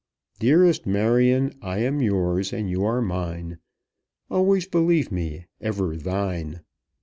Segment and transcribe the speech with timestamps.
[0.39, 3.59] 'Dearest Marion, I am yours, and you are mine.
[4.31, 6.61] Always believe me ever thine.'